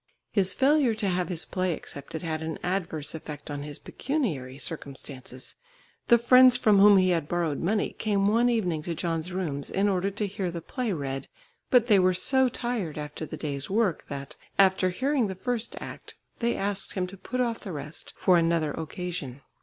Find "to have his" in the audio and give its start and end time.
0.95-1.45